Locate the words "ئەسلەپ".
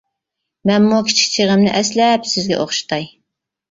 1.77-2.29